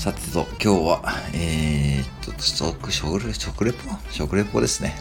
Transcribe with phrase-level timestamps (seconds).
[0.00, 1.02] さてと、今日は、
[1.34, 3.78] えー、っと、食、食レ食レポ？
[4.10, 4.94] 食レポですね。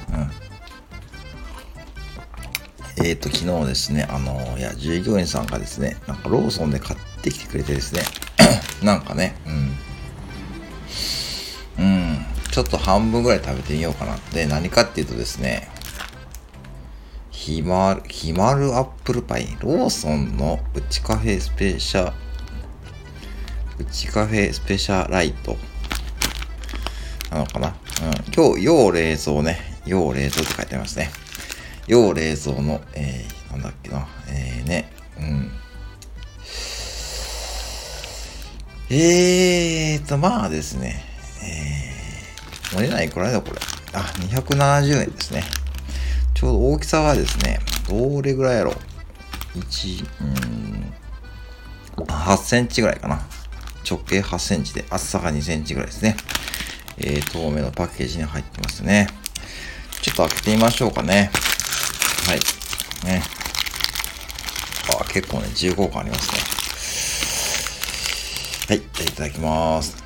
[2.98, 3.06] うん。
[3.06, 8.02] えー、っと、昨日ですね、あの、いや、従業員さんがですね、なんかローソンで買ってきてくれてですね、
[8.84, 9.38] なんかね、
[11.78, 11.86] うん。
[11.86, 12.26] うん。
[12.52, 15.70] ちょっと半分ぐらい食べてみようかなって、何かっていうとですね、
[17.32, 22.29] ひまる、ひまるアップルパイ、ローソンのプチカフェスペシャル
[23.80, 25.56] プチカフェスペシャライト
[27.32, 27.70] なのかな？
[27.70, 27.74] うん。
[28.34, 29.58] 今日、要冷蔵ね。
[29.86, 31.10] 要冷蔵って書いてありますね。
[31.88, 34.06] 要冷蔵の、えー、なんだっけな？
[34.28, 34.92] えー、ね。
[35.18, 35.52] うん。
[38.90, 41.02] えーと、まあですね。
[41.42, 43.60] えー、盛れないくらいだ、これ。
[43.94, 45.46] あ、270円ですね。
[46.34, 48.76] ちょうど大きさがですね、どれぐらいやろ
[49.56, 50.06] ?1、
[51.98, 53.26] うん、8センチぐらいかな。
[53.90, 56.16] 直径8センチで厚さが2センチぐらいですね。
[56.98, 59.08] えー、透明のパッケージに入ってますね。
[60.02, 61.32] ちょっと開けてみましょうかね。
[62.28, 62.40] はい。
[63.06, 63.24] ね。
[65.00, 66.32] あ、結構ね、重厚感あります
[68.70, 68.76] ね。
[68.78, 68.88] はい。
[68.94, 69.98] じゃあいただきます。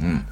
[0.00, 0.29] うん。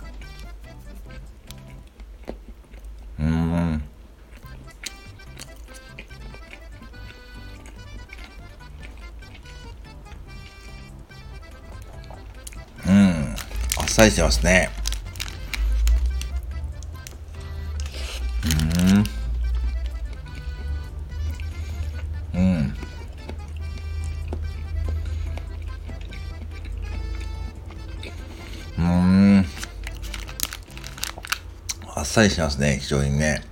[13.90, 14.70] さりしてますね。
[22.34, 22.40] うん。
[22.40, 22.74] うん。
[28.78, 29.46] うん。
[31.94, 33.42] あっさりしますね、非常にね。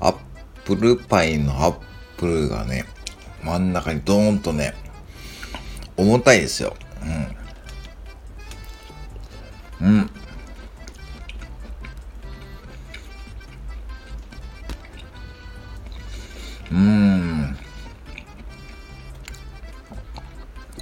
[0.00, 0.16] アッ
[0.64, 1.76] プルパイのアッ
[2.16, 2.86] プルがね、
[3.44, 4.74] 真ん中にドーンとね、
[5.96, 6.74] 重たいですよ。
[7.02, 7.41] うん。
[9.82, 10.10] うん。
[16.70, 17.56] うん。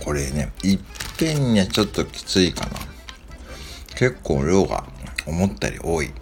[0.04, 0.78] これね、いっ
[1.18, 2.72] ぺんにはちょっときついかな。
[3.96, 4.84] 結構量が
[5.26, 6.12] 思ったより多い。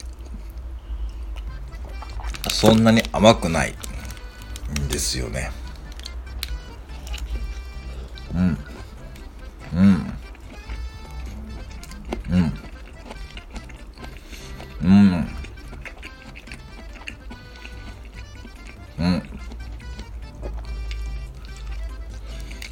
[2.49, 3.75] そんなに甘くない
[4.81, 5.51] んですよね。
[8.35, 8.68] うん。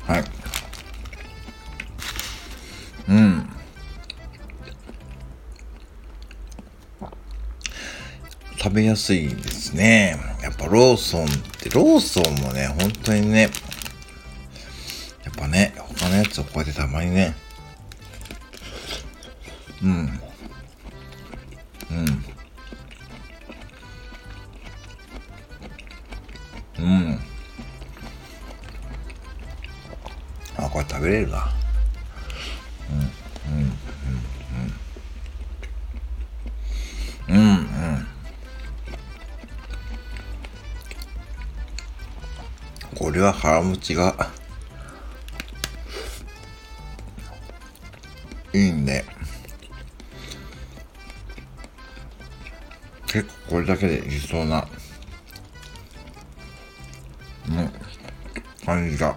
[0.06, 0.24] はい。
[3.08, 3.48] うん。
[8.56, 10.16] 食べやすいですね。
[10.42, 11.26] やっぱローソンっ
[11.60, 13.50] て、ローソンもね、本当にね、
[15.24, 17.34] やっぱね、他のやつをこうやってたまにね、
[19.82, 20.20] うん。
[26.78, 27.12] うん。
[27.12, 27.35] あ、こ
[30.96, 31.52] 食べれるな。
[32.90, 32.98] うん、
[33.52, 33.76] うん、うん、
[37.28, 37.36] うん。
[37.36, 38.06] うん、うん。
[42.94, 44.30] これは腹持ちが
[48.54, 49.04] いいんで。
[53.06, 54.66] 結構これだけで理想な
[57.48, 57.70] ね、
[58.64, 59.14] 感じだ。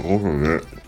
[0.00, 0.78] ということで、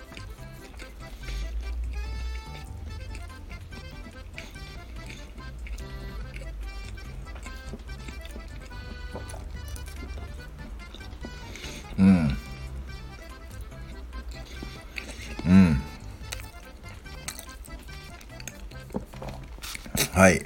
[11.98, 12.36] うん。
[15.46, 15.82] うん。
[20.12, 20.40] はい。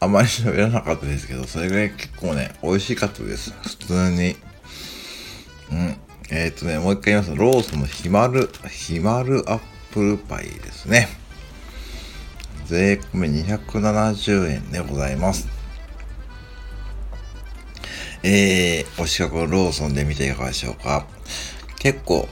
[0.00, 3.52] あまり喋らなかったですけど、それぐらい結構ね、美味しかったです。
[3.62, 4.36] 普通に。
[5.72, 6.07] うん。
[6.30, 9.60] えっ、とね、もう一回言いますローソンのひまる、ひまるアッ
[9.92, 11.08] プルパイですね。
[12.66, 15.48] 税込み270円でございます。
[18.22, 21.06] えー、お近くのローソンで見ていかがでしょうか。
[21.78, 22.28] 結構、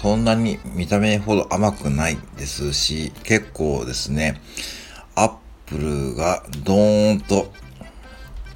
[0.00, 4.40] そんなに見た目ほど甘くないですし、結構ですね、
[5.14, 5.32] アッ
[5.66, 7.52] プルがドーンと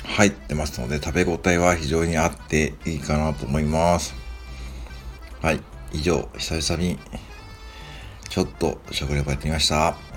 [0.05, 4.30] 入ってますので、食べ応えは非常にあっていいかなと思います。
[5.43, 5.61] はい。
[5.93, 6.99] 以上、久々に
[8.29, 10.10] ちょっと食レポやってみました。